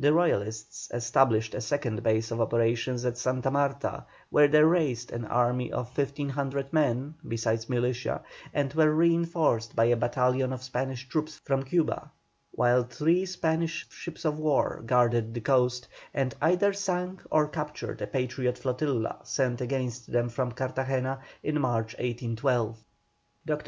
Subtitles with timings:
[0.00, 5.24] The Royalists established a second base of operations at Santa Marta, where they raised an
[5.24, 8.22] army of 1,500 men, besides militia,
[8.52, 12.10] and were reinforced by a battalion of Spanish troops from Cuba,
[12.50, 18.06] while three Spanish ships of war guarded the coast, and either sunk or captured a
[18.08, 22.78] Patriot flotilla sent against them from Cartagena in March, 1812.
[23.46, 23.64] Dr.